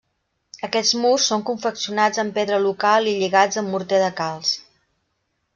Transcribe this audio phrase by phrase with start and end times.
[0.67, 4.59] Aquests murs són confeccionats amb pedra local i lligats amb morter de calç.